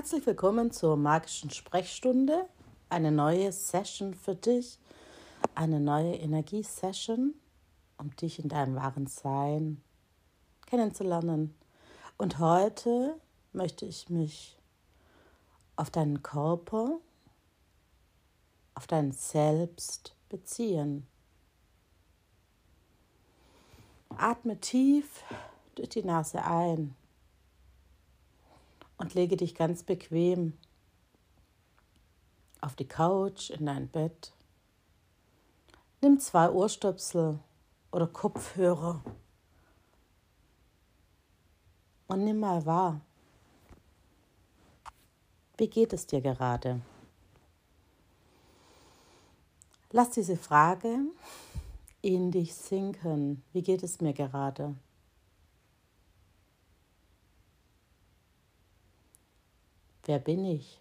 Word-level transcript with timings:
Herzlich 0.00 0.24
willkommen 0.24 0.70
zur 0.70 0.96
magischen 0.96 1.50
Sprechstunde. 1.50 2.48
Eine 2.88 3.12
neue 3.12 3.52
Session 3.52 4.14
für 4.14 4.34
dich, 4.34 4.78
eine 5.54 5.78
neue 5.78 6.14
Energiesession, 6.14 7.34
um 7.98 8.16
dich 8.16 8.38
in 8.38 8.48
deinem 8.48 8.76
wahren 8.76 9.06
Sein 9.06 9.82
kennenzulernen. 10.64 11.54
Und 12.16 12.38
heute 12.38 13.20
möchte 13.52 13.84
ich 13.84 14.08
mich 14.08 14.58
auf 15.76 15.90
deinen 15.90 16.22
Körper, 16.22 16.98
auf 18.74 18.86
dein 18.86 19.12
Selbst 19.12 20.16
beziehen. 20.30 21.06
Atme 24.16 24.58
tief 24.60 25.22
durch 25.74 25.90
die 25.90 26.04
Nase 26.04 26.42
ein 26.42 26.96
und 29.00 29.14
lege 29.14 29.36
dich 29.36 29.54
ganz 29.54 29.82
bequem 29.82 30.52
auf 32.60 32.76
die 32.76 32.86
Couch, 32.86 33.48
in 33.48 33.64
dein 33.64 33.88
Bett. 33.88 34.32
Nimm 36.02 36.20
zwei 36.20 36.50
Ohrstöpsel 36.50 37.40
oder 37.92 38.06
Kopfhörer 38.06 39.02
und 42.08 42.24
nimm 42.24 42.40
mal 42.40 42.64
wahr, 42.66 43.00
wie 45.56 45.68
geht 45.68 45.94
es 45.94 46.06
dir 46.06 46.20
gerade? 46.20 46.82
Lass 49.92 50.10
diese 50.10 50.36
Frage 50.36 50.98
in 52.02 52.30
dich 52.30 52.54
sinken. 52.54 53.42
Wie 53.52 53.62
geht 53.62 53.82
es 53.82 54.00
mir 54.00 54.12
gerade? 54.12 54.74
Wer 60.10 60.18
bin 60.18 60.44
ich? 60.44 60.80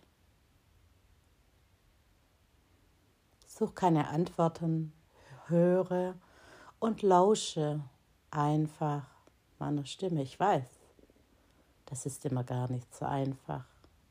Such 3.45 3.75
keine 3.75 4.07
Antworten, 4.07 4.91
höre 5.45 6.15
und 6.79 7.03
lausche 7.03 7.79
einfach 8.31 9.05
meiner 9.59 9.85
Stimme. 9.85 10.23
Ich 10.23 10.39
weiß, 10.39 10.65
das 11.85 12.07
ist 12.07 12.25
immer 12.25 12.43
gar 12.43 12.71
nicht 12.71 12.91
so 12.95 13.05
einfach, 13.05 13.65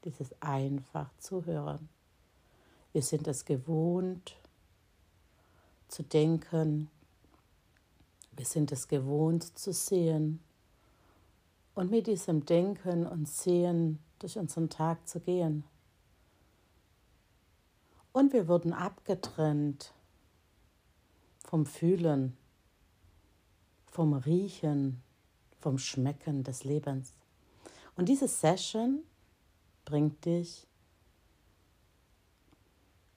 dieses 0.05 0.41
einfach 0.41 1.10
zu 1.19 1.44
hören. 1.47 1.88
Wir 2.92 3.03
sind 3.03 3.27
es 3.27 3.44
gewohnt 3.44 4.36
zu 5.88 6.05
denken, 6.05 6.92
wir 8.36 8.47
sind 8.47 8.70
es 8.70 8.86
gewohnt 8.86 9.58
zu 9.58 9.72
sehen. 9.72 10.38
Und 11.75 11.91
mit 11.91 12.06
diesem 12.06 12.47
Denken 12.47 13.05
und 13.05 13.28
Sehen 13.28 13.98
durch 14.19 14.38
unseren 14.38 14.69
Tag 14.70 15.06
zu 15.08 15.20
gehen. 15.20 15.64
Und 18.12 18.33
wir 18.33 18.48
wurden 18.48 18.72
abgetrennt 18.72 19.92
vom 21.44 21.66
Fühlen, 21.66 22.36
vom 23.86 24.12
Riechen, 24.12 25.02
vom 25.60 25.78
Schmecken 25.78 26.44
des 26.44 26.64
Lebens. 26.64 27.14
Und 27.97 28.08
diese 28.08 28.28
Session 28.28 29.02
bringt 29.84 30.25
dich 30.25 30.66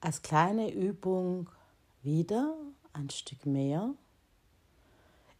als 0.00 0.22
kleine 0.22 0.72
Übung 0.72 1.48
wieder 2.02 2.56
ein 2.92 3.10
Stück 3.10 3.46
mehr 3.46 3.94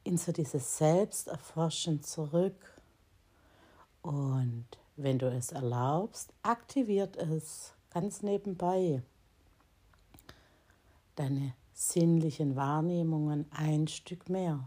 in 0.04 0.16
so 0.18 0.32
dieses 0.32 0.78
Selbsterforschen 0.78 2.02
zurück 2.02 2.80
und 4.02 4.66
wenn 5.02 5.18
du 5.18 5.30
es 5.30 5.52
erlaubst, 5.52 6.32
aktiviert 6.42 7.16
es 7.16 7.72
ganz 7.90 8.22
nebenbei 8.22 9.02
deine 11.16 11.54
sinnlichen 11.72 12.56
Wahrnehmungen 12.56 13.46
ein 13.50 13.88
Stück 13.88 14.28
mehr. 14.28 14.66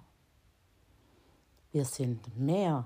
Wir 1.71 1.85
sind 1.85 2.37
mehr 2.37 2.85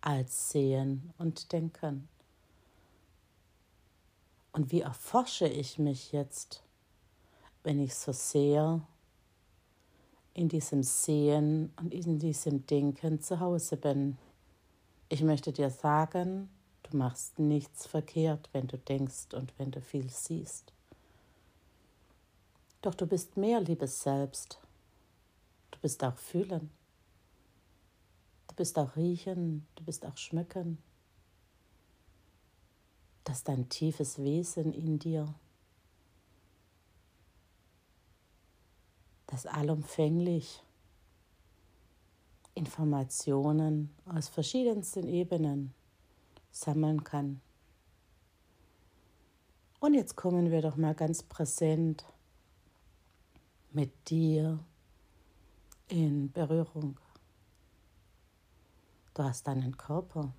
als 0.00 0.50
sehen 0.50 1.12
und 1.18 1.52
denken. 1.52 2.08
Und 4.52 4.70
wie 4.70 4.82
erforsche 4.82 5.46
ich 5.46 5.78
mich 5.78 6.12
jetzt, 6.12 6.62
wenn 7.62 7.80
ich 7.80 7.94
so 7.94 8.12
sehr 8.12 8.80
in 10.34 10.48
diesem 10.48 10.82
Sehen 10.82 11.72
und 11.76 11.94
in 11.94 12.18
diesem 12.18 12.66
Denken 12.66 13.20
zu 13.20 13.40
Hause 13.40 13.76
bin? 13.76 14.18
Ich 15.08 15.22
möchte 15.22 15.52
dir 15.52 15.70
sagen, 15.70 16.50
Du 16.82 16.96
machst 16.96 17.38
nichts 17.38 17.86
verkehrt, 17.86 18.48
wenn 18.52 18.66
du 18.66 18.76
denkst 18.78 19.34
und 19.34 19.52
wenn 19.58 19.70
du 19.70 19.80
viel 19.80 20.10
siehst. 20.10 20.72
Doch 22.82 22.94
du 22.94 23.06
bist 23.06 23.36
mehr, 23.36 23.60
liebes 23.60 24.02
Selbst. 24.02 24.58
Du 25.70 25.78
bist 25.78 26.02
auch 26.02 26.16
fühlen. 26.16 26.70
Du 28.48 28.56
bist 28.56 28.78
auch 28.78 28.96
riechen, 28.96 29.66
du 29.76 29.84
bist 29.84 30.04
auch 30.04 30.16
schmücken. 30.16 30.78
Das 33.24 33.38
ist 33.38 33.48
dein 33.48 33.68
tiefes 33.68 34.18
Wesen 34.18 34.72
in 34.72 34.98
dir. 34.98 35.32
Das 39.28 39.46
allumfänglich 39.46 40.62
Informationen 42.54 43.94
aus 44.04 44.28
verschiedensten 44.28 45.08
Ebenen 45.08 45.72
sammeln 46.52 47.02
kann. 47.02 47.40
Und 49.80 49.94
jetzt 49.94 50.14
kommen 50.14 50.52
wir 50.52 50.62
doch 50.62 50.76
mal 50.76 50.94
ganz 50.94 51.24
präsent 51.24 52.04
mit 53.72 54.08
dir 54.08 54.60
in 55.88 56.30
Berührung. 56.30 56.98
Du 59.14 59.24
hast 59.24 59.46
deinen 59.48 59.76
Körper. 59.76 60.32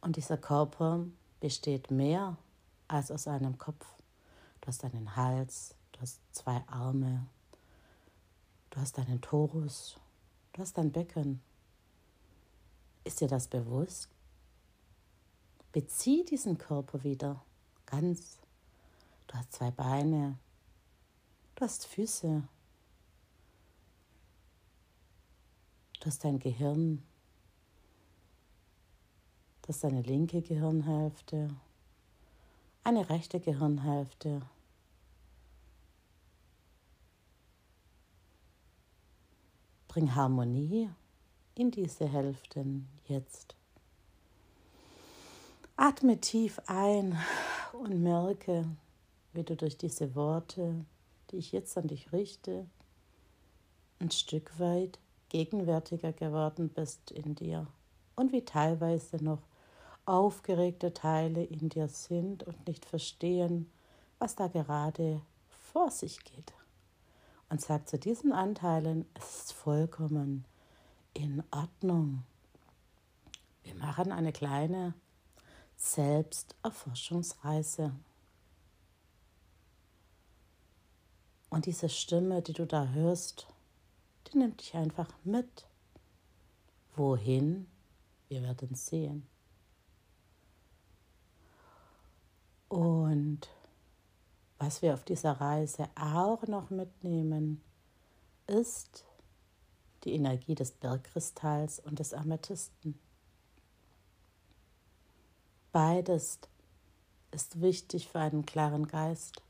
Und 0.00 0.16
dieser 0.16 0.36
Körper 0.36 1.06
besteht 1.38 1.90
mehr 1.90 2.36
als 2.88 3.10
aus 3.10 3.28
einem 3.28 3.56
Kopf. 3.56 3.86
Du 4.60 4.68
hast 4.68 4.84
einen 4.84 5.14
Hals, 5.14 5.74
du 5.92 6.00
hast 6.00 6.20
zwei 6.32 6.62
Arme, 6.66 7.26
du 8.70 8.80
hast 8.80 8.98
einen 8.98 9.20
Torus, 9.20 9.96
du 10.52 10.60
hast 10.60 10.78
ein 10.78 10.92
Becken, 10.92 11.40
ist 13.04 13.20
dir 13.20 13.28
das 13.28 13.48
bewusst? 13.48 14.08
Bezieh 15.72 16.24
diesen 16.24 16.58
Körper 16.58 17.02
wieder 17.02 17.44
ganz. 17.86 18.38
Du 19.26 19.34
hast 19.34 19.52
zwei 19.52 19.70
Beine, 19.70 20.38
du 21.54 21.64
hast 21.64 21.86
Füße, 21.86 22.42
du 26.00 26.06
hast 26.06 26.24
dein 26.24 26.38
Gehirn, 26.38 27.02
das 29.62 29.76
ist 29.76 29.84
eine 29.86 30.02
linke 30.02 30.42
Gehirnhälfte, 30.42 31.48
eine 32.84 33.08
rechte 33.08 33.40
Gehirnhälfte. 33.40 34.42
Bring 39.88 40.14
Harmonie 40.14 40.90
in 41.54 41.70
diese 41.70 42.08
Hälften 42.08 42.88
jetzt. 43.06 43.54
Atme 45.76 46.20
tief 46.20 46.60
ein 46.66 47.18
und 47.72 48.02
merke, 48.02 48.66
wie 49.32 49.42
du 49.42 49.56
durch 49.56 49.76
diese 49.76 50.14
Worte, 50.14 50.84
die 51.30 51.36
ich 51.36 51.52
jetzt 51.52 51.76
an 51.76 51.88
dich 51.88 52.12
richte, 52.12 52.66
ein 53.98 54.10
Stück 54.10 54.58
weit 54.58 54.98
gegenwärtiger 55.28 56.12
geworden 56.12 56.68
bist 56.68 57.10
in 57.10 57.34
dir 57.34 57.66
und 58.16 58.32
wie 58.32 58.44
teilweise 58.44 59.22
noch 59.22 59.42
aufgeregte 60.04 60.92
Teile 60.92 61.44
in 61.44 61.68
dir 61.68 61.88
sind 61.88 62.42
und 62.42 62.66
nicht 62.66 62.84
verstehen, 62.84 63.70
was 64.18 64.34
da 64.34 64.48
gerade 64.48 65.22
vor 65.72 65.90
sich 65.90 66.22
geht. 66.24 66.52
Und 67.48 67.60
sag 67.60 67.88
zu 67.88 67.98
diesen 67.98 68.32
Anteilen, 68.32 69.06
es 69.14 69.44
ist 69.44 69.52
vollkommen 69.52 70.44
in 71.14 71.42
Ordnung. 71.50 72.22
Wir 73.62 73.74
machen 73.74 74.12
eine 74.12 74.32
kleine 74.32 74.94
Selbsterforschungsreise. 75.76 77.94
Und 81.50 81.66
diese 81.66 81.88
Stimme, 81.88 82.42
die 82.42 82.54
du 82.54 82.66
da 82.66 82.88
hörst, 82.88 83.46
die 84.28 84.38
nimmt 84.38 84.60
dich 84.60 84.74
einfach 84.74 85.08
mit. 85.24 85.66
Wohin? 86.96 87.68
Wir 88.28 88.42
werden 88.42 88.74
sehen. 88.74 89.26
Und 92.68 93.48
was 94.58 94.80
wir 94.80 94.94
auf 94.94 95.04
dieser 95.04 95.32
Reise 95.32 95.90
auch 95.94 96.46
noch 96.46 96.70
mitnehmen, 96.70 97.62
ist 98.46 99.04
die 100.04 100.12
Energie 100.12 100.54
des 100.54 100.72
Bergkristalls 100.72 101.78
und 101.80 101.98
des 101.98 102.12
Amethysten. 102.14 102.98
Beides 105.72 106.38
ist 107.30 107.60
wichtig 107.60 108.08
für 108.08 108.20
einen 108.20 108.44
klaren 108.44 108.86
Geist. 108.86 109.42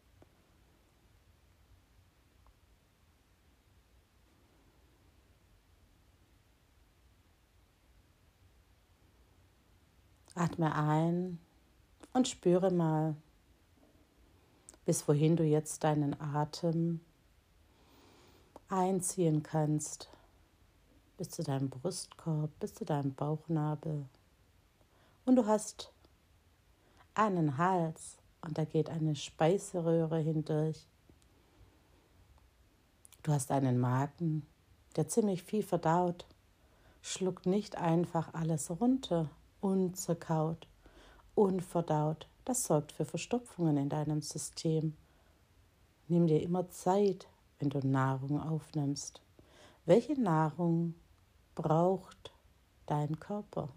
Atme 10.35 10.75
ein 10.75 11.39
und 12.13 12.27
spüre 12.27 12.71
mal, 12.71 13.15
bis 14.85 15.07
wohin 15.07 15.37
du 15.37 15.45
jetzt 15.45 15.85
deinen 15.85 16.19
Atem 16.21 17.01
einziehen 18.69 19.43
kannst, 19.43 20.09
bis 21.23 21.31
zu 21.31 21.45
deinem 21.45 21.71
Brustkorb, 21.71 22.51
bis 22.59 22.75
zu 22.75 22.85
deinem 22.85 23.15
Bauchnabel. 23.15 24.07
Und 25.25 25.37
du 25.37 25.47
hast 25.47 25.93
einen 27.15 27.59
Hals 27.59 28.17
und 28.41 28.59
da 28.59 28.65
geht 28.65 28.91
eine 28.91 29.15
Speiseröhre 29.15 30.19
hindurch. 30.19 30.85
Du 33.23 33.31
hast 33.31 33.53
einen 33.53 33.79
Magen, 33.79 34.45
der 34.97 35.07
ziemlich 35.07 35.45
viel 35.45 35.63
verdaut, 35.63 36.27
schluckt 37.03 37.47
nicht 37.47 37.79
einfach 37.79 38.35
alles 38.35 38.69
runter, 38.81 39.31
unzerkaut, 39.61 40.67
unverdaut. 41.37 42.27
Das 42.45 42.65
sorgt 42.65 42.91
für 42.91 43.05
Verstopfungen 43.05 43.77
in 43.77 43.89
deinem 43.89 44.23
System. 44.23 44.97
Nimm 46.09 46.27
dir 46.27 46.43
immer 46.43 46.69
Zeit, 46.71 47.29
wenn 47.61 47.71
du 47.71 47.79
Nahrung 47.87 48.41
aufnimmst. 48.41 49.23
Welche 49.87 50.21
Nahrung 50.21 50.95
braucht 51.55 52.33
dein 52.87 53.19
Körper? 53.19 53.69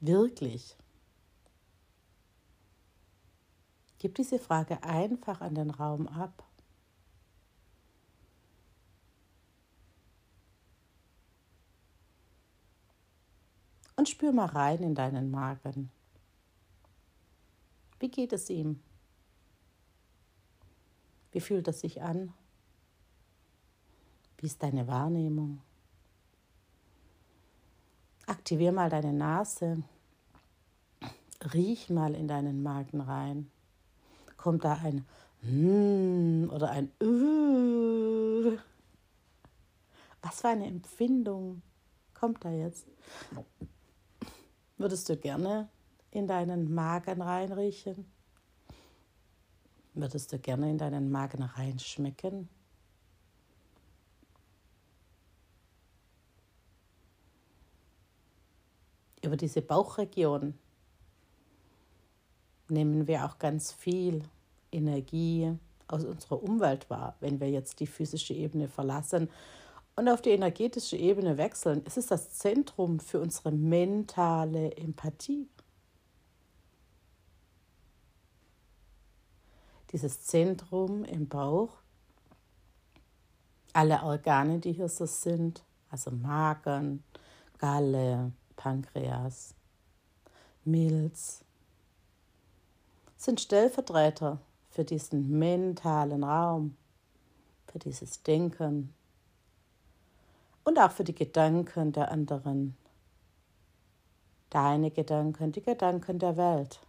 Wirklich? 0.00 0.76
Gib 3.98 4.14
diese 4.14 4.38
Frage 4.38 4.82
einfach 4.82 5.42
an 5.42 5.54
den 5.54 5.70
Raum 5.70 6.08
ab. 6.08 6.42
Und 13.96 14.08
spür 14.08 14.32
mal 14.32 14.46
rein 14.46 14.82
in 14.82 14.94
deinen 14.94 15.30
Magen. 15.30 15.90
Wie 17.98 18.10
geht 18.10 18.32
es 18.32 18.48
ihm? 18.48 18.82
Wie 21.32 21.40
fühlt 21.40 21.68
es 21.68 21.80
sich 21.80 22.00
an? 22.00 22.32
Wie 24.40 24.46
ist 24.46 24.62
deine 24.62 24.88
Wahrnehmung? 24.88 25.60
Aktivier 28.26 28.72
mal 28.72 28.88
deine 28.88 29.12
Nase. 29.12 29.82
Riech 31.52 31.90
mal 31.90 32.14
in 32.14 32.26
deinen 32.26 32.62
Magen 32.62 33.02
rein. 33.02 33.50
Kommt 34.38 34.64
da 34.64 34.78
ein 34.82 35.04
mm 35.42 36.48
oder 36.50 36.70
ein 36.70 36.90
uh? 37.02 38.56
Was 40.22 40.40
für 40.40 40.48
eine 40.48 40.66
Empfindung 40.68 41.60
kommt 42.14 42.42
da 42.42 42.50
jetzt? 42.50 42.86
Würdest 44.78 45.06
du 45.10 45.18
gerne 45.18 45.68
in 46.12 46.26
deinen 46.26 46.72
Magen 46.72 47.20
reinriechen? 47.20 48.10
Würdest 49.92 50.32
du 50.32 50.38
gerne 50.38 50.70
in 50.70 50.78
deinen 50.78 51.10
Magen 51.10 51.42
reinschmecken? 51.42 52.48
Über 59.30 59.36
diese 59.36 59.62
Bauchregion 59.62 60.58
nehmen 62.68 63.06
wir 63.06 63.24
auch 63.24 63.38
ganz 63.38 63.70
viel 63.70 64.24
Energie 64.72 65.56
aus 65.86 66.04
unserer 66.04 66.42
Umwelt 66.42 66.90
wahr. 66.90 67.14
Wenn 67.20 67.38
wir 67.38 67.48
jetzt 67.48 67.78
die 67.78 67.86
physische 67.86 68.34
Ebene 68.34 68.66
verlassen 68.66 69.30
und 69.94 70.08
auf 70.08 70.20
die 70.20 70.30
energetische 70.30 70.96
Ebene 70.96 71.38
wechseln, 71.38 71.84
ist 71.84 71.96
es 71.96 72.08
das 72.08 72.30
Zentrum 72.30 72.98
für 72.98 73.20
unsere 73.20 73.52
mentale 73.52 74.76
Empathie. 74.76 75.48
Dieses 79.92 80.24
Zentrum 80.24 81.04
im 81.04 81.28
Bauch, 81.28 81.70
alle 83.74 84.02
Organe, 84.02 84.58
die 84.58 84.72
hier 84.72 84.88
so 84.88 85.06
sind, 85.06 85.62
also 85.88 86.10
Magen, 86.10 87.04
Galle, 87.58 88.32
Pankreas, 88.60 89.54
Milz, 90.66 91.42
sind 93.16 93.40
Stellvertreter 93.40 94.38
für 94.68 94.84
diesen 94.84 95.38
mentalen 95.38 96.22
Raum, 96.22 96.76
für 97.68 97.78
dieses 97.78 98.22
Denken 98.22 98.92
und 100.62 100.78
auch 100.78 100.90
für 100.90 101.04
die 101.04 101.14
Gedanken 101.14 101.92
der 101.92 102.10
anderen. 102.10 102.76
Deine 104.50 104.90
Gedanken, 104.90 105.52
die 105.52 105.62
Gedanken 105.62 106.18
der 106.18 106.36
Welt, 106.36 106.80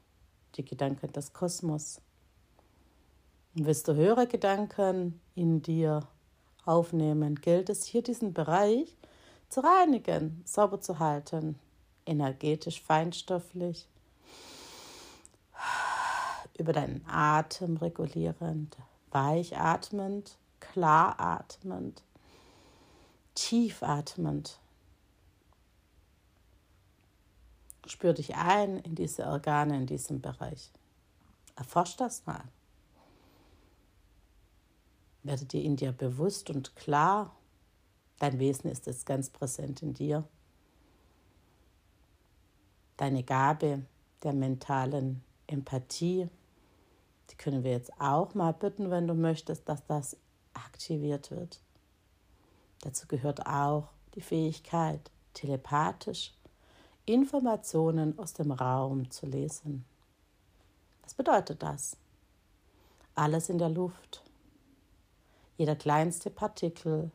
die 0.55 0.65
Gedanken 0.65 1.13
des 1.13 1.31
Kosmos. 1.31 2.01
Und 3.55 3.65
willst 3.65 3.87
du 3.87 3.95
höhere 3.95 4.27
Gedanken 4.27 5.21
in 5.35 5.61
dir 5.61 6.05
aufnehmen, 6.65 7.35
gilt 7.35 7.69
es 7.69 7.85
hier 7.85 8.03
diesen 8.03 8.33
Bereich 8.33 8.97
zu 9.51 9.59
reinigen, 9.59 10.41
sauber 10.45 10.79
zu 10.79 10.99
halten, 10.99 11.59
energetisch, 12.05 12.81
feinstofflich, 12.81 13.87
über 16.57 16.73
deinen 16.73 17.05
Atem 17.07 17.77
regulierend, 17.77 18.77
weich 19.11 19.57
atmend, 19.57 20.37
klar 20.59 21.19
atmend, 21.19 22.03
tief 23.35 23.83
atmend. 23.83 24.57
Spür 27.87 28.13
dich 28.13 28.35
ein 28.35 28.77
in 28.77 28.95
diese 28.95 29.25
Organe 29.25 29.75
in 29.75 29.85
diesem 29.85 30.21
Bereich. 30.21 30.71
Erforsch 31.55 31.97
das 31.97 32.25
mal. 32.25 32.43
Werde 35.23 35.45
dir 35.45 35.61
in 35.61 35.75
dir 35.75 35.91
bewusst 35.91 36.49
und 36.49 36.75
klar, 36.75 37.35
Dein 38.21 38.37
Wesen 38.37 38.69
ist 38.69 38.85
jetzt 38.85 39.07
ganz 39.07 39.31
präsent 39.31 39.81
in 39.81 39.95
dir. 39.95 40.23
Deine 42.97 43.23
Gabe 43.23 43.81
der 44.21 44.33
mentalen 44.33 45.23
Empathie, 45.47 46.29
die 47.31 47.35
können 47.35 47.63
wir 47.63 47.71
jetzt 47.71 47.99
auch 47.99 48.35
mal 48.35 48.53
bitten, 48.53 48.91
wenn 48.91 49.07
du 49.07 49.15
möchtest, 49.15 49.67
dass 49.67 49.83
das 49.87 50.17
aktiviert 50.53 51.31
wird. 51.31 51.61
Dazu 52.81 53.07
gehört 53.07 53.47
auch 53.47 53.87
die 54.13 54.21
Fähigkeit, 54.21 55.09
telepathisch 55.33 56.31
Informationen 57.07 58.19
aus 58.19 58.33
dem 58.33 58.51
Raum 58.51 59.09
zu 59.09 59.25
lesen. 59.25 59.83
Was 61.01 61.15
bedeutet 61.15 61.63
das? 61.63 61.97
Alles 63.15 63.49
in 63.49 63.57
der 63.57 63.69
Luft, 63.69 64.23
jeder 65.57 65.75
kleinste 65.75 66.29
Partikel, 66.29 67.09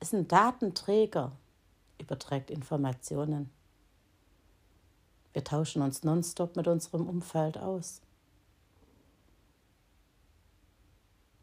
ist 0.00 0.14
ein 0.14 0.28
Datenträger, 0.28 1.32
überträgt 2.00 2.50
Informationen. 2.50 3.50
Wir 5.32 5.44
tauschen 5.44 5.82
uns 5.82 6.02
nonstop 6.02 6.56
mit 6.56 6.66
unserem 6.68 7.06
Umfeld 7.08 7.58
aus. 7.58 8.00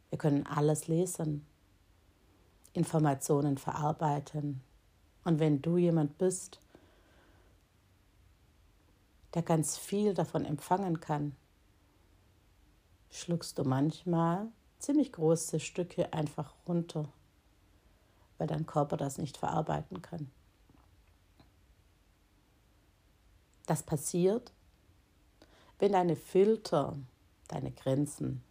Wir 0.10 0.18
können 0.18 0.46
alles 0.46 0.88
lesen, 0.88 1.46
Informationen 2.74 3.58
verarbeiten. 3.58 4.62
Und 5.24 5.40
wenn 5.40 5.62
du 5.62 5.78
jemand 5.78 6.18
bist, 6.18 6.60
der 9.34 9.42
ganz 9.42 9.78
viel 9.78 10.14
davon 10.14 10.46
empfangen 10.46 11.00
kann, 11.00 11.36
schluckst 13.10 13.58
du 13.58 13.64
manchmal 13.64 14.48
ziemlich 14.80 15.12
große 15.12 15.60
Stücke 15.60 16.14
einfach 16.14 16.54
runter 16.68 17.10
weil 18.44 18.48
dein 18.48 18.66
Körper 18.66 18.98
das 18.98 19.20
nicht 19.20 19.38
verarbeiten 19.38 20.02
kann. 20.02 20.30
Das 23.68 23.84
passiert, 23.84 24.52
wenn 25.80 25.94
deine 25.94 26.18
Filter, 26.18 26.98
deine 27.48 27.72
Grenzen 27.72 28.44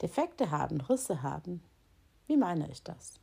Defekte 0.00 0.52
haben, 0.52 0.80
Risse 0.80 1.22
haben. 1.22 1.60
Wie 2.28 2.36
meine 2.36 2.70
ich 2.70 2.84
das? 2.84 3.18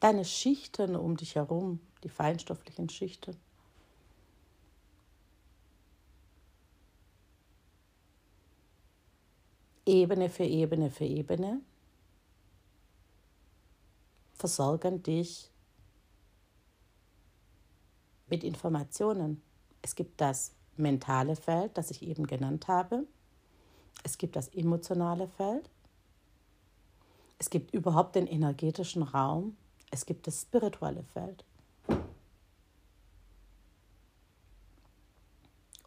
Deine 0.00 0.24
Schichten 0.24 0.96
um 0.96 1.18
dich 1.18 1.34
herum, 1.34 1.80
die 2.04 2.08
feinstofflichen 2.08 2.88
Schichten, 2.88 3.36
Ebene 9.86 10.28
für 10.28 10.44
Ebene 10.44 10.90
für 10.90 11.04
Ebene 11.04 11.60
versorgen 14.34 15.02
dich 15.02 15.50
mit 18.26 18.42
Informationen. 18.44 19.40
Es 19.82 19.94
gibt 19.94 20.20
das 20.20 20.52
mentale 20.76 21.36
Feld, 21.36 21.78
das 21.78 21.90
ich 21.92 22.02
eben 22.02 22.26
genannt 22.26 22.66
habe. 22.66 23.06
Es 24.02 24.18
gibt 24.18 24.36
das 24.36 24.48
emotionale 24.48 25.28
Feld. 25.28 25.70
Es 27.38 27.48
gibt 27.48 27.72
überhaupt 27.72 28.16
den 28.16 28.26
energetischen 28.26 29.04
Raum. 29.04 29.56
Es 29.90 30.04
gibt 30.04 30.26
das 30.26 30.42
spirituelle 30.42 31.04
Feld. 31.04 31.44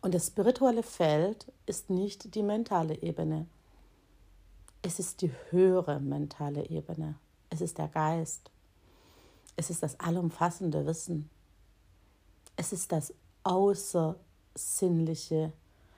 Und 0.01 0.13
das 0.13 0.27
spirituelle 0.27 0.83
Feld 0.83 1.51
ist 1.65 1.89
nicht 1.89 2.33
die 2.33 2.43
mentale 2.43 2.95
Ebene. 3.01 3.47
Es 4.81 4.99
ist 4.99 5.21
die 5.21 5.31
höhere 5.49 5.99
mentale 5.99 6.69
Ebene. 6.69 7.15
Es 7.49 7.59
ist 7.61 7.77
der 7.77 7.89
Geist. 7.89 8.49
Es 9.55 9.69
ist 9.69 9.83
das 9.83 9.99
allumfassende 9.99 10.85
Wissen. 10.85 11.29
Es 12.55 12.71
ist 12.71 12.91
das 12.91 13.13
Außersinnliche, 13.43 15.51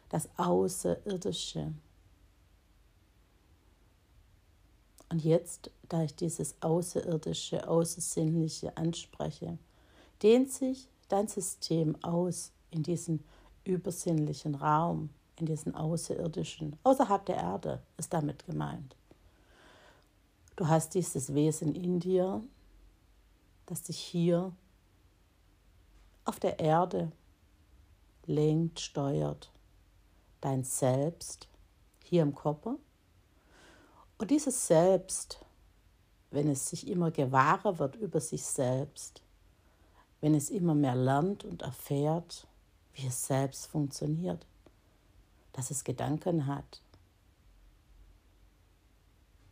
das 0.10 0.30
Außerirdische. 0.38 1.74
Und 5.10 5.24
jetzt, 5.24 5.72
da 5.90 6.04
ich 6.04 6.16
dieses 6.16 6.56
Außerirdische, 6.62 7.68
Außersinnliche 7.68 8.78
anspreche, 8.78 9.58
dehnt 10.24 10.52
sich 10.52 10.88
dein 11.10 11.28
System 11.28 12.02
aus 12.04 12.52
in 12.72 12.82
diesen 12.82 13.24
übersinnlichen 13.64 14.56
Raum, 14.56 15.12
in 15.42 15.48
diesen 15.48 15.76
außerirdischen, 15.76 16.78
außerhalb 16.84 17.26
der 17.26 17.38
Erde 17.38 17.82
ist 17.98 18.14
damit 18.14 18.46
gemeint. 18.46 18.96
Du 20.56 20.68
hast 20.68 20.94
dieses 20.94 21.34
Wesen 21.34 21.76
in 21.76 22.00
dir, 22.00 22.44
das 23.66 23.84
dich 23.84 23.98
hier 23.98 24.54
auf 26.24 26.40
der 26.40 26.60
Erde 26.60 27.12
lenkt, 28.26 28.80
steuert. 28.80 29.52
Dein 30.40 30.64
Selbst 30.64 31.48
hier 32.04 32.22
im 32.22 32.36
Körper. 32.36 32.76
Und 34.18 34.30
dieses 34.30 34.68
Selbst, 34.68 35.44
wenn 36.30 36.48
es 36.50 36.70
sich 36.70 36.88
immer 36.88 37.10
gewahrer 37.10 37.80
wird 37.80 37.96
über 37.96 38.22
sich 38.22 38.44
selbst, 38.44 39.24
wenn 40.20 40.36
es 40.36 40.52
immer 40.52 40.76
mehr 40.76 40.96
lernt 40.96 41.44
und 41.44 41.64
erfährt, 41.64 42.48
wie 42.94 43.08
es 43.08 43.26
selbst 43.26 43.66
funktioniert, 43.68 44.46
dass 45.54 45.72
es 45.72 45.84
Gedanken 45.84 46.48
hat, 46.48 46.82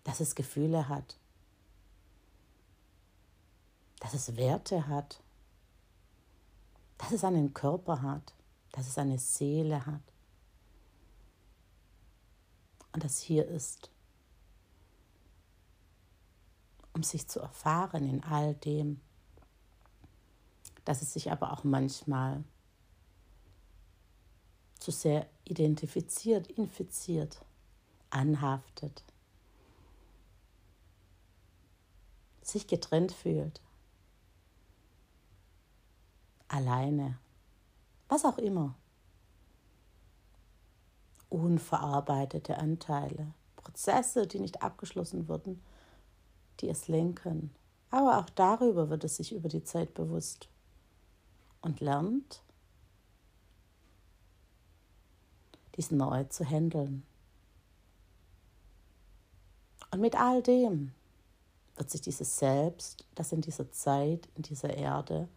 dass 0.04 0.20
es 0.20 0.36
Gefühle 0.36 0.88
hat, 0.88 1.18
dass 4.00 4.14
es 4.14 4.36
Werte 4.38 4.88
hat, 4.88 5.22
dass 6.98 7.12
es 7.12 7.24
einen 7.24 7.54
Körper 7.54 8.02
hat, 8.02 8.34
dass 8.72 8.88
es 8.88 8.98
eine 8.98 9.20
Seele 9.20 9.86
hat. 9.86 10.02
Und 12.94 13.04
das 13.04 13.20
hier 13.20 13.48
ist, 13.48 13.92
um 16.94 17.04
sich 17.04 17.28
zu 17.28 17.40
erfahren 17.40 18.10
in 18.10 18.24
all 18.24 18.56
dem, 18.56 19.00
dass 20.86 21.02
es 21.02 21.14
sich 21.14 21.32
aber 21.32 21.54
auch 21.54 21.64
manchmal 21.64 22.44
zu 24.80 24.92
sehr 24.92 25.28
identifiziert, 25.46 26.48
infiziert, 26.48 27.42
anhaftet, 28.10 29.04
sich 32.42 32.66
getrennt 32.68 33.12
fühlt, 33.12 33.62
alleine, 36.48 37.18
was 38.08 38.26
auch 38.26 38.38
immer. 38.38 38.76
Unverarbeitete 41.30 42.58
Anteile, 42.58 43.34
Prozesse, 43.56 44.26
die 44.26 44.40
nicht 44.40 44.64
abgeschlossen 44.64 45.28
wurden, 45.28 45.62
die 46.60 46.70
es 46.70 46.88
lenken. 46.88 47.54
Aber 47.92 48.18
auch 48.18 48.30
darüber 48.32 48.90
wird 48.90 49.04
es 49.04 49.18
sich 49.18 49.32
über 49.34 49.48
die 49.48 49.64
Zeit 49.64 49.94
bewusst 49.94 50.50
und 51.62 51.82
lernt, 51.82 52.42
dies 55.80 55.92
neu 55.92 56.26
zu 56.26 56.44
handeln. 56.44 57.04
Und 59.92 60.02
mit 60.02 60.20
all 60.20 60.44
dem 60.44 60.92
wird 61.78 61.90
sich 61.90 62.02
dieses 62.02 62.38
Selbst, 62.38 63.06
das 63.16 63.32
in 63.32 63.40
dieser 63.40 63.72
Zeit, 63.72 64.28
in 64.36 64.44
dieser 64.44 64.74
Erde, 64.76 65.30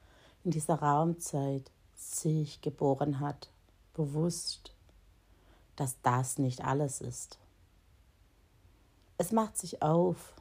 in 0.43 0.51
dieser 0.51 0.75
Raumzeit 0.75 1.71
sich 1.95 2.61
geboren 2.61 3.21
hat, 3.21 3.51
bewusst, 3.95 4.73
dass 5.77 6.03
das 6.03 6.39
nicht 6.39 6.65
alles 6.65 7.01
ist. 7.01 7.39
Es 9.19 9.31
macht 9.31 9.57
sich 9.57 9.81
auf, 9.81 10.35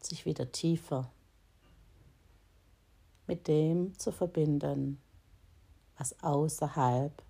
sich 0.00 0.26
wieder 0.26 0.50
tiefer 0.50 1.08
mit 3.28 3.46
dem 3.46 3.96
zu 4.00 4.10
verbinden, 4.10 5.00
was 5.96 6.20
außerhalb 6.24 7.22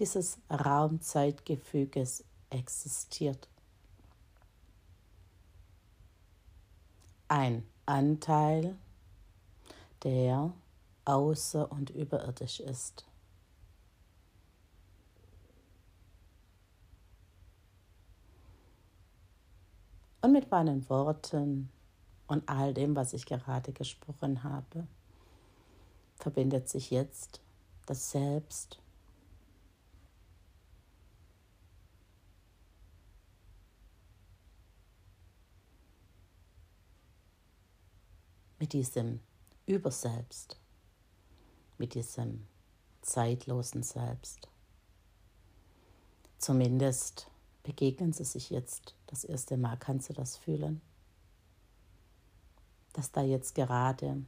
dieses 0.00 0.38
Raumzeitgefüges 0.50 2.24
existiert. 2.48 3.48
Ein 7.28 7.64
Anteil, 7.84 8.76
der 10.02 10.52
außer- 11.04 11.70
und 11.70 11.90
überirdisch 11.90 12.60
ist. 12.60 13.04
Und 20.22 20.32
mit 20.32 20.50
meinen 20.50 20.88
Worten 20.88 21.70
und 22.26 22.48
all 22.48 22.72
dem, 22.72 22.96
was 22.96 23.12
ich 23.12 23.26
gerade 23.26 23.72
gesprochen 23.72 24.42
habe, 24.44 24.86
verbindet 26.16 26.68
sich 26.68 26.90
jetzt 26.90 27.40
das 27.86 28.10
Selbst 28.10 28.80
mit 38.70 38.86
diesem 38.86 39.18
Überselbst, 39.66 40.56
mit 41.76 41.94
diesem 41.94 42.46
zeitlosen 43.02 43.82
Selbst. 43.82 44.46
Zumindest 46.38 47.26
begegnen 47.64 48.12
sie 48.12 48.22
sich 48.22 48.48
jetzt 48.48 48.94
das 49.08 49.24
erste 49.24 49.56
Mal. 49.56 49.76
Kannst 49.76 50.10
du 50.10 50.12
das 50.12 50.36
fühlen? 50.36 50.80
Dass 52.92 53.10
da 53.10 53.22
jetzt 53.22 53.56
gerade 53.56 54.24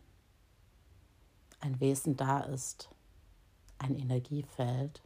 ein 1.60 1.78
Wesen 1.78 2.16
da 2.16 2.40
ist, 2.40 2.88
ein 3.78 3.94
Energiefeld, 3.94 5.02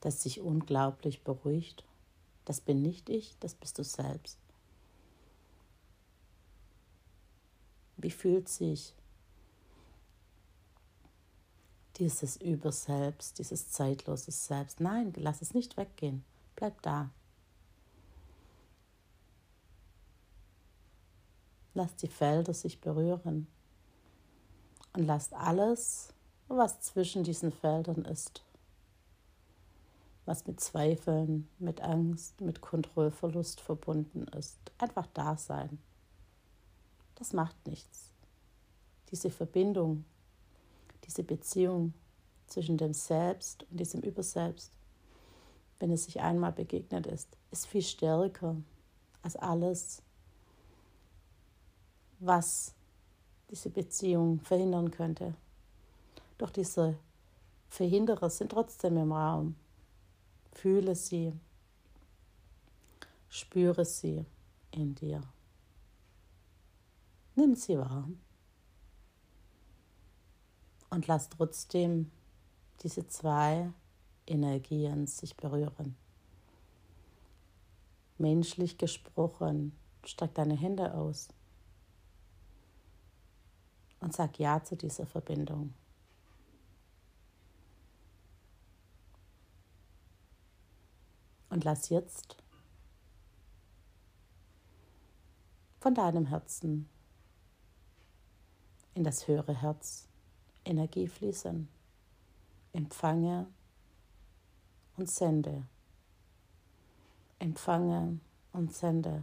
das 0.00 0.22
sich 0.22 0.40
unglaublich 0.40 1.22
beruhigt. 1.22 1.84
Das 2.46 2.62
bin 2.62 2.80
nicht 2.80 3.10
ich, 3.10 3.36
das 3.40 3.54
bist 3.54 3.78
du 3.78 3.84
selbst. 3.84 4.38
Wie 7.96 8.10
fühlt 8.10 8.48
sich 8.48 8.94
dieses 11.96 12.36
Überselbst, 12.36 13.38
dieses 13.38 13.70
zeitlose 13.70 14.30
Selbst? 14.30 14.80
Nein, 14.80 15.12
lass 15.16 15.40
es 15.40 15.54
nicht 15.54 15.76
weggehen. 15.76 16.24
Bleib 16.54 16.80
da. 16.82 17.10
Lass 21.74 21.94
die 21.96 22.08
Felder 22.08 22.54
sich 22.54 22.80
berühren 22.80 23.46
und 24.94 25.06
lass 25.06 25.32
alles, 25.32 26.08
was 26.48 26.80
zwischen 26.80 27.22
diesen 27.22 27.52
Feldern 27.52 28.04
ist, 28.06 28.42
was 30.24 30.46
mit 30.46 30.58
Zweifeln, 30.60 31.48
mit 31.58 31.82
Angst, 31.82 32.40
mit 32.40 32.62
Kontrollverlust 32.62 33.60
verbunden 33.60 34.26
ist, 34.28 34.58
einfach 34.78 35.06
da 35.12 35.36
sein. 35.36 35.78
Das 37.16 37.32
macht 37.32 37.66
nichts. 37.66 38.10
Diese 39.10 39.30
Verbindung, 39.30 40.04
diese 41.04 41.22
Beziehung 41.22 41.92
zwischen 42.46 42.76
dem 42.76 42.92
Selbst 42.92 43.66
und 43.70 43.80
diesem 43.80 44.02
Überselbst, 44.02 44.72
wenn 45.78 45.90
es 45.90 46.04
sich 46.04 46.20
einmal 46.20 46.52
begegnet 46.52 47.06
ist, 47.06 47.36
ist 47.50 47.66
viel 47.66 47.82
stärker 47.82 48.56
als 49.22 49.36
alles, 49.36 50.02
was 52.18 52.72
diese 53.50 53.70
Beziehung 53.70 54.40
verhindern 54.40 54.90
könnte. 54.90 55.34
Doch 56.38 56.50
diese 56.50 56.96
Verhinderer 57.68 58.30
sind 58.30 58.52
trotzdem 58.52 58.96
im 58.96 59.12
Raum. 59.12 59.56
Fühle 60.52 60.94
sie. 60.94 61.32
Spüre 63.28 63.84
sie 63.84 64.24
in 64.70 64.94
dir. 64.94 65.22
Nimm 67.36 67.54
sie 67.54 67.78
wahr. 67.78 68.08
Und 70.88 71.06
lass 71.06 71.28
trotzdem 71.28 72.10
diese 72.82 73.06
zwei 73.08 73.70
Energien 74.26 75.06
sich 75.06 75.36
berühren. 75.36 75.96
Menschlich 78.16 78.78
gesprochen, 78.78 79.76
streck 80.02 80.34
deine 80.34 80.56
Hände 80.56 80.94
aus 80.94 81.28
und 84.00 84.14
sag 84.14 84.38
Ja 84.38 84.64
zu 84.64 84.74
dieser 84.74 85.04
Verbindung. 85.04 85.74
Und 91.50 91.64
lass 91.64 91.90
jetzt 91.90 92.38
von 95.80 95.94
deinem 95.94 96.24
Herzen 96.24 96.88
in 98.96 99.04
das 99.04 99.28
höhere 99.28 99.54
Herz 99.54 100.08
Energie 100.64 101.06
fließen. 101.06 101.68
Empfange 102.72 103.46
und 104.96 105.10
sende. 105.10 105.64
Empfange 107.38 108.18
und 108.52 108.72
sende. 108.72 109.22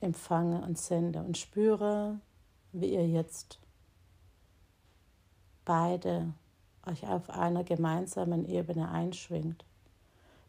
Empfange 0.00 0.62
und 0.62 0.78
sende 0.78 1.20
und 1.20 1.36
spüre, 1.36 2.20
wie 2.70 2.94
ihr 2.94 3.08
jetzt 3.08 3.58
beide 5.64 6.32
euch 6.86 7.06
auf 7.08 7.28
einer 7.28 7.64
gemeinsamen 7.64 8.44
Ebene 8.48 8.88
einschwingt. 8.88 9.64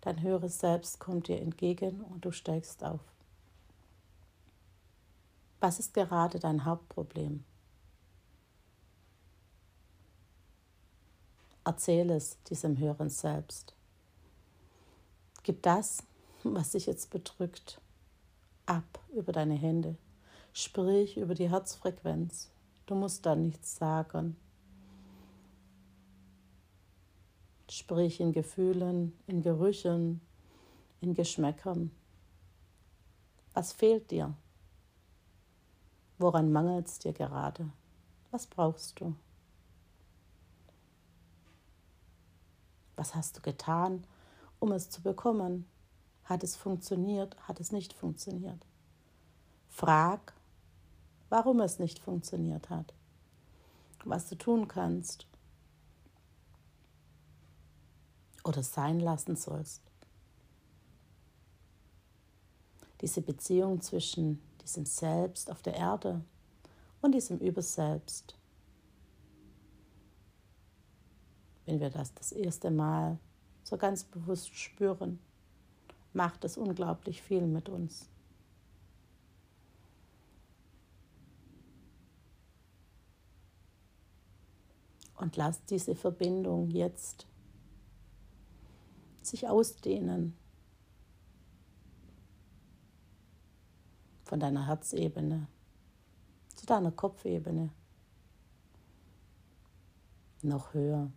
Dein 0.02 0.22
höheres 0.22 0.60
Selbst 0.60 1.00
kommt 1.00 1.28
dir 1.28 1.42
entgegen 1.42 2.02
und 2.02 2.24
du 2.24 2.32
steigst 2.32 2.84
auf. 2.84 3.12
Was 5.63 5.79
ist 5.79 5.93
gerade 5.93 6.39
dein 6.39 6.65
Hauptproblem? 6.65 7.46
Erzähl 11.63 12.10
es 12.10 12.38
diesem 12.50 12.77
höheren 12.77 13.08
Selbst. 13.08 13.74
Gib 15.43 15.62
das, 15.62 16.03
was 16.43 16.72
dich 16.72 16.86
jetzt 16.86 17.12
bedrückt, 17.12 17.79
ab 18.65 19.00
über 19.15 19.32
deine 19.32 19.53
Hände. 19.53 19.96
Sprich 20.51 21.15
über 21.15 21.34
die 21.34 21.50
Herzfrequenz. 21.50 22.51
Du 22.86 22.96
musst 22.96 23.25
da 23.25 23.34
nichts 23.34 23.77
sagen. 23.77 24.36
Sprich 27.70 28.20
in 28.20 28.34
Gefühlen, 28.34 29.17
in 29.27 29.41
Gerüchen, 29.41 30.20
in 31.00 31.13
Geschmäckern. 31.13 31.89
Was 33.53 33.72
fehlt 33.72 34.12
dir? 34.12 34.36
Woran 36.17 36.51
mangelt 36.51 36.88
es 36.88 37.00
dir 37.00 37.13
gerade? 37.13 37.70
Was 38.32 38.48
brauchst 38.48 39.00
du? 39.00 39.15
Was 42.96 43.15
hast 43.15 43.38
du 43.38 43.41
getan, 43.41 44.05
um 44.60 44.72
es 44.72 44.89
zu 44.89 45.01
bekommen? 45.01 45.67
Hat 46.24 46.43
es 46.43 46.55
funktioniert? 46.55 47.36
Hat 47.48 47.60
es 47.60 47.72
nicht 47.72 47.93
funktioniert? 47.93 48.65
Frag, 49.70 50.34
warum 51.29 51.60
es 51.60 51.79
nicht 51.79 52.00
funktioniert 52.00 52.70
hat. 52.70 52.93
Was 54.05 54.29
du 54.29 54.36
tun 54.36 54.67
kannst 54.67 55.27
oder 58.43 58.63
sein 58.63 59.00
lassen 59.00 59.36
sollst. 59.36 59.82
Diese 63.02 63.21
Beziehung 63.21 63.82
zwischen 63.82 64.41
diesem 64.63 64.86
Selbst 64.86 65.52
auf 65.52 65.62
der 65.62 65.76
Erde 65.76 66.21
und 67.02 67.13
diesem 67.13 67.38
Überselbst. 67.39 68.36
Wenn 71.65 71.80
wir 71.80 71.89
das 71.89 72.13
das 72.13 72.32
erste 72.32 72.71
Mal 72.71 73.19
so 73.63 73.78
ganz 73.78 74.04
bewusst 74.04 74.56
spüren, 74.56 75.19
macht 76.13 76.43
es 76.43 76.58
unglaublich 76.58 77.21
viel 77.21 77.45
mit 77.45 77.69
uns. 77.69 78.10
Und 85.15 85.38
lass 85.38 85.63
diese 85.65 85.95
Verbindung 85.95 86.69
jetzt 86.69 87.26
sich 89.21 89.47
ausdehnen 89.47 90.36
von 94.34 94.39
deiner 94.39 94.65
Herzebene 94.65 95.46
zu 96.56 96.65
deiner 96.65 96.89
Kopfebene. 96.91 97.69
Noch 100.41 100.74
höher, 100.74 101.12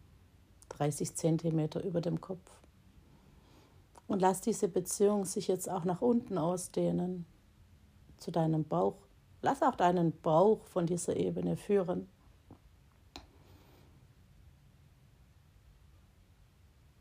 30 0.69 1.15
Zentimeter 1.15 1.83
über 1.83 2.03
dem 2.03 2.21
Kopf. 2.21 2.61
Und 4.07 4.21
lass 4.21 4.43
diese 4.43 4.69
Beziehung 4.69 5.25
sich 5.25 5.49
jetzt 5.49 5.67
auch 5.67 5.87
nach 5.87 6.03
unten 6.03 6.37
ausdehnen, 6.37 7.25
zu 8.19 8.31
deinem 8.31 8.65
Bauch. 8.65 8.99
Lass 9.41 9.63
auch 9.63 9.77
deinen 9.77 10.13
Bauch 10.21 10.67
von 10.67 10.85
dieser 10.85 11.17
Ebene 11.17 11.57
führen. 11.57 12.11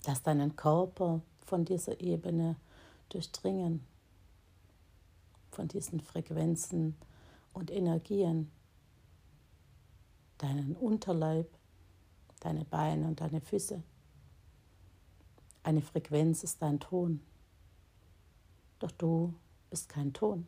Lass 0.05 0.23
deinen 0.23 0.55
Körper 0.55 1.19
von 1.45 1.65
dieser 1.65 1.99
Ebene 1.99 2.55
durchdringen 3.09 3.85
von 5.55 5.67
diesen 5.69 6.01
Frequenzen 6.01 6.95
und 7.53 7.71
Energien. 7.71 8.51
Deinen 10.37 10.75
Unterleib, 10.75 11.47
deine 12.41 12.65
Beine 12.65 13.07
und 13.07 13.21
deine 13.21 13.39
Füße. 13.39 13.81
Eine 15.63 15.81
Frequenz 15.81 16.43
ist 16.43 16.61
dein 16.61 16.79
Ton. 16.79 17.21
Doch 18.79 18.91
du 18.91 19.33
bist 19.69 19.87
kein 19.87 20.13
Ton. 20.13 20.45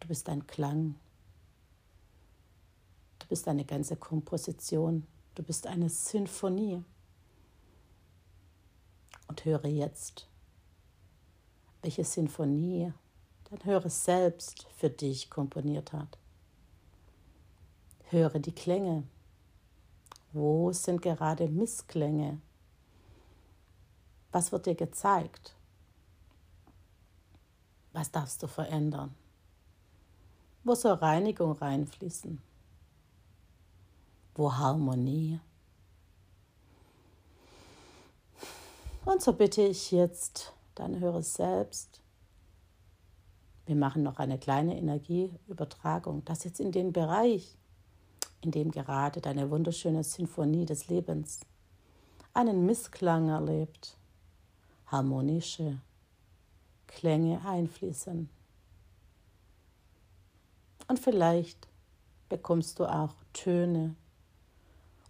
Du 0.00 0.08
bist 0.08 0.28
ein 0.28 0.46
Klang. 0.46 0.96
Du 3.20 3.26
bist 3.28 3.46
eine 3.46 3.64
ganze 3.64 3.96
Komposition. 3.96 5.06
Du 5.36 5.44
bist 5.44 5.68
eine 5.68 5.88
Sinfonie. 5.88 6.82
Und 9.28 9.44
höre 9.44 9.66
jetzt, 9.66 10.26
welche 11.82 12.02
Sinfonie 12.02 12.92
dein 13.50 13.64
höheres 13.64 14.04
Selbst 14.04 14.66
für 14.76 14.90
dich 14.90 15.28
komponiert 15.28 15.92
hat. 15.92 16.18
Höre 18.10 18.38
die 18.38 18.54
Klänge. 18.54 19.04
Wo 20.32 20.72
sind 20.72 21.02
gerade 21.02 21.48
Missklänge? 21.48 22.40
Was 24.32 24.52
wird 24.52 24.66
dir 24.66 24.76
gezeigt? 24.76 25.54
Was 27.92 28.10
darfst 28.10 28.42
du 28.42 28.46
verändern? 28.46 29.14
Wo 30.62 30.74
soll 30.74 30.92
Reinigung 30.92 31.52
reinfließen? 31.52 32.40
Wo 34.34 34.52
Harmonie? 34.52 35.40
Und 39.04 39.22
so 39.22 39.32
bitte 39.32 39.62
ich 39.62 39.90
jetzt 39.90 40.52
dein 40.76 41.00
höheres 41.00 41.34
Selbst, 41.34 41.99
wir 43.70 43.76
machen 43.76 44.02
noch 44.02 44.18
eine 44.18 44.36
kleine 44.36 44.76
Energieübertragung, 44.76 46.24
das 46.24 46.42
jetzt 46.42 46.58
in 46.58 46.72
den 46.72 46.92
Bereich, 46.92 47.56
in 48.40 48.50
dem 48.50 48.72
gerade 48.72 49.20
deine 49.20 49.48
wunderschöne 49.48 50.02
Sinfonie 50.02 50.66
des 50.66 50.88
Lebens 50.88 51.38
einen 52.34 52.66
Missklang 52.66 53.28
erlebt, 53.28 53.96
harmonische 54.86 55.80
Klänge 56.88 57.46
einfließen. 57.46 58.28
Und 60.88 60.98
vielleicht 60.98 61.68
bekommst 62.28 62.80
du 62.80 62.86
auch 62.86 63.14
Töne 63.32 63.94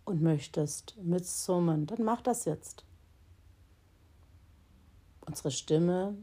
und 0.05 0.21
möchtest 0.21 0.99
mitsummen, 1.03 1.87
dann 1.87 2.05
mach 2.05 2.21
das 2.21 2.45
jetzt. 2.45 2.85
Unsere 5.25 5.51
Stimme 5.51 6.15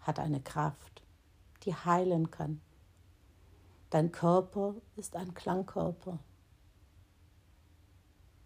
hat 0.00 0.18
eine 0.18 0.42
Kraft 0.42 0.98
die 1.68 1.74
heilen 1.74 2.30
kann. 2.30 2.62
Dein 3.90 4.10
Körper 4.10 4.74
ist 4.96 5.14
ein 5.16 5.34
Klangkörper. 5.34 6.18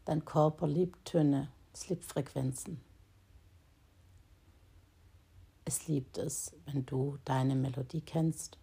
Dein 0.04 0.24
Körper 0.24 0.66
liebt 0.66 1.04
Töne, 1.04 1.52
es 1.72 1.88
liebt 1.88 2.04
Frequenzen. 2.04 2.80
Es 5.64 5.86
liebt 5.86 6.18
es, 6.18 6.52
wenn 6.66 6.84
du 6.84 7.18
deine 7.24 7.54
Melodie 7.54 8.00
kennst, 8.00 8.58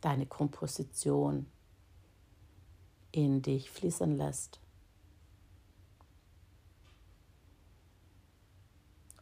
deine 0.00 0.24
Komposition, 0.24 1.46
in 3.12 3.42
dich 3.42 3.70
fließen 3.70 4.16
lässt. 4.16 4.60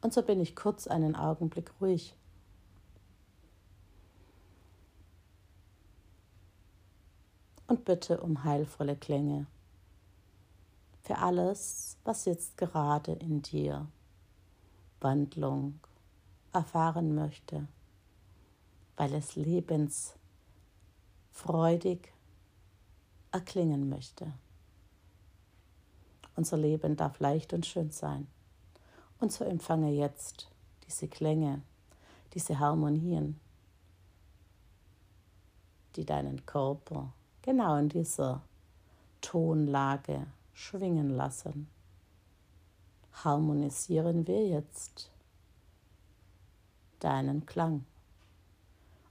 Und 0.01 0.15
so 0.15 0.23
bin 0.23 0.39
ich 0.41 0.55
kurz 0.55 0.87
einen 0.87 1.17
Augenblick 1.17 1.73
ruhig. 1.81 2.15
Und 7.67 7.85
bitte 7.85 8.21
um 8.21 8.45
heilvolle 8.45 8.95
Klänge 8.97 9.47
für 11.03 11.19
alles, 11.19 11.97
was 12.05 12.27
jetzt 12.27 12.59
gerade 12.59 13.13
in 13.13 13.43
dir 13.43 13.89
Wandlung 15.01 15.81
erfahren 16.53 17.15
möchte, 17.15 17.67
weil 18.97 19.15
es 19.15 19.37
lebensfreudig 19.37 22.13
erklingen 23.33 23.89
möchte. 23.89 24.33
Unser 26.37 26.59
Leben 26.59 26.97
darf 26.97 27.21
leicht 27.21 27.53
und 27.53 27.67
schön 27.67 27.91
sein. 27.91 28.29
Und 29.21 29.33
so 29.33 29.45
empfange 29.45 29.91
jetzt 29.91 30.49
diese 30.87 31.09
Klänge, 31.09 31.63
diese 32.35 32.59
Harmonien, 32.59 33.39
die 35.97 36.05
deinen 36.05 36.45
Körper 36.47 37.13
genau 37.43 37.77
in 37.77 37.89
dieser 37.89 38.43
Tonlage 39.21 40.27
schwingen 40.53 41.11
lassen. 41.11 41.69
Harmonisieren 43.25 44.27
wir 44.27 44.47
jetzt 44.47 45.11
deinen 47.01 47.47
Klang. 47.47 47.85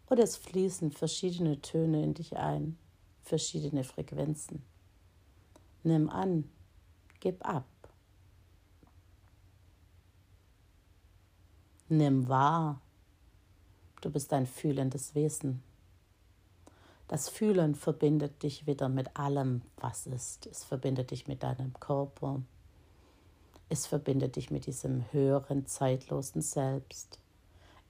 Und 0.10 0.20
es 0.20 0.38
fließen 0.38 0.92
verschiedene 0.92 1.62
Töne 1.62 2.04
in 2.04 2.14
dich 2.14 2.38
ein, 2.38 2.78
verschiedene 3.24 3.84
Frequenzen. 3.84 4.64
Nimm 5.84 6.10
an, 6.10 6.50
gib 7.20 7.46
ab. 7.46 7.66
Nimm 11.90 12.28
wahr, 12.28 12.82
du 14.02 14.10
bist 14.10 14.34
ein 14.34 14.46
fühlendes 14.46 15.16
Wesen. 15.16 15.64
Das 17.08 17.30
Fühlen 17.30 17.76
verbindet 17.76 18.44
dich 18.44 18.68
wieder 18.68 18.90
mit 18.90 19.16
allem, 19.16 19.62
was 19.78 20.06
ist. 20.08 20.48
Es 20.48 20.66
verbindet 20.66 21.12
dich 21.12 21.28
mit 21.28 21.44
deinem 21.44 21.74
Körper. 21.80 22.42
Es 23.70 23.86
verbindet 23.86 24.36
dich 24.36 24.52
mit 24.52 24.66
diesem 24.66 25.06
höheren, 25.14 25.66
zeitlosen 25.66 26.42
Selbst. 26.42 27.20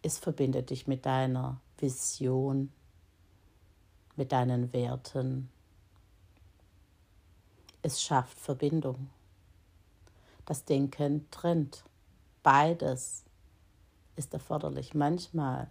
Es 0.04 0.20
verbindet 0.20 0.70
dich 0.70 0.86
mit 0.86 1.08
deiner 1.08 1.60
Vision, 1.80 2.72
mit 4.16 4.32
deinen 4.32 4.72
Werten. 4.74 5.50
Es 7.82 8.00
schafft 8.04 8.40
Verbindung. 8.40 9.10
Das 10.46 10.66
Denken 10.66 11.26
trennt. 11.32 11.84
Beides 12.44 13.27
ist 14.18 14.34
erforderlich. 14.34 14.94
Manchmal 14.94 15.68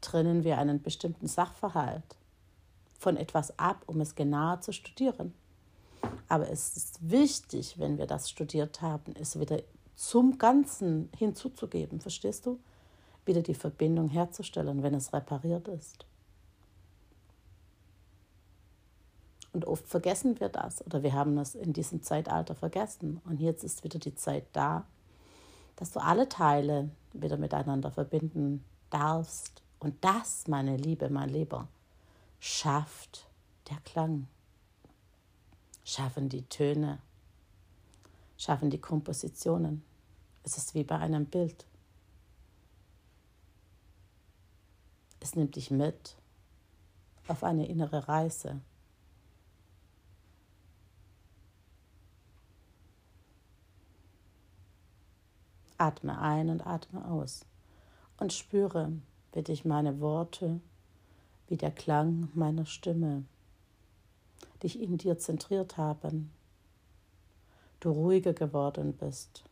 trennen 0.00 0.44
wir 0.44 0.58
einen 0.58 0.82
bestimmten 0.82 1.26
Sachverhalt 1.26 2.16
von 2.98 3.16
etwas 3.16 3.58
ab, 3.58 3.82
um 3.86 4.00
es 4.00 4.14
genauer 4.14 4.60
zu 4.60 4.72
studieren. 4.72 5.34
Aber 6.28 6.48
es 6.48 6.76
ist 6.76 7.10
wichtig, 7.10 7.78
wenn 7.78 7.98
wir 7.98 8.06
das 8.06 8.30
studiert 8.30 8.82
haben, 8.82 9.14
es 9.18 9.38
wieder 9.38 9.62
zum 9.96 10.38
Ganzen 10.38 11.10
hinzuzugeben, 11.16 12.00
verstehst 12.00 12.46
du? 12.46 12.58
Wieder 13.26 13.42
die 13.42 13.54
Verbindung 13.54 14.08
herzustellen, 14.08 14.82
wenn 14.82 14.94
es 14.94 15.12
repariert 15.12 15.68
ist. 15.68 16.06
Und 19.52 19.66
oft 19.66 19.86
vergessen 19.86 20.38
wir 20.40 20.48
das 20.48 20.84
oder 20.86 21.02
wir 21.02 21.12
haben 21.12 21.36
es 21.38 21.54
in 21.54 21.72
diesem 21.72 22.02
Zeitalter 22.02 22.54
vergessen. 22.54 23.20
Und 23.24 23.40
jetzt 23.40 23.64
ist 23.64 23.82
wieder 23.84 23.98
die 23.98 24.14
Zeit 24.14 24.44
da, 24.52 24.86
dass 25.80 25.92
du 25.92 25.98
alle 25.98 26.28
Teile 26.28 26.90
wieder 27.14 27.38
miteinander 27.38 27.90
verbinden 27.90 28.62
darfst. 28.90 29.62
Und 29.78 30.04
das, 30.04 30.46
meine 30.46 30.76
Liebe, 30.76 31.08
mein 31.08 31.30
Lieber, 31.30 31.68
schafft 32.38 33.26
der 33.70 33.78
Klang, 33.78 34.28
schaffen 35.82 36.28
die 36.28 36.42
Töne, 36.42 36.98
schaffen 38.36 38.68
die 38.68 38.80
Kompositionen. 38.80 39.82
Es 40.42 40.58
ist 40.58 40.74
wie 40.74 40.84
bei 40.84 40.98
einem 40.98 41.24
Bild. 41.24 41.64
Es 45.18 45.34
nimmt 45.34 45.56
dich 45.56 45.70
mit 45.70 46.14
auf 47.26 47.42
eine 47.42 47.66
innere 47.66 48.06
Reise. 48.06 48.60
Atme 55.80 56.20
ein 56.20 56.50
und 56.50 56.66
atme 56.66 57.04
aus 57.06 57.46
und 58.18 58.32
spüre, 58.32 58.92
wie 59.32 59.42
dich 59.42 59.64
meine 59.64 60.00
Worte 60.00 60.60
wie 61.50 61.56
der 61.56 61.72
Klang 61.72 62.28
meiner 62.32 62.64
Stimme 62.64 63.24
dich 64.62 64.80
in 64.80 64.98
dir 64.98 65.18
zentriert 65.18 65.76
haben, 65.76 66.30
du 67.80 67.90
ruhiger 67.90 68.32
geworden 68.32 68.92
bist, 68.92 69.42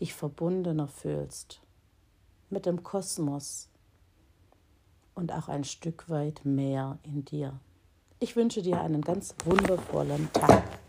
dich 0.00 0.14
verbundener 0.14 0.86
fühlst 0.86 1.60
mit 2.50 2.66
dem 2.66 2.82
Kosmos 2.82 3.68
und 5.14 5.32
auch 5.32 5.48
ein 5.48 5.64
Stück 5.64 6.08
weit 6.08 6.44
mehr 6.44 6.98
in 7.02 7.24
dir. 7.24 7.58
Ich 8.20 8.36
wünsche 8.36 8.62
dir 8.62 8.80
einen 8.80 9.00
ganz 9.00 9.34
wundervollen 9.44 10.32
Tag. 10.32 10.81